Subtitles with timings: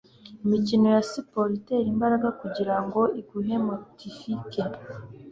[0.45, 4.61] Imikino ya siporo itera imbaraga kugirango iguhe motifike